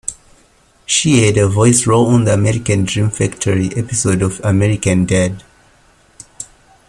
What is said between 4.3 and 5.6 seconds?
"American Dad!".